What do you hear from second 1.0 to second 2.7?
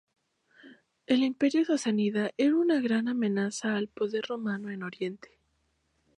El Imperio sasánida era